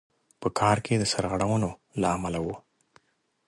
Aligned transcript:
په 0.41 0.47
کار 0.59 0.77
کې 0.85 0.93
د 0.97 1.03
سرغړونو 1.13 1.69
له 2.01 2.07
امله 2.15 2.39
وو. 2.45 2.55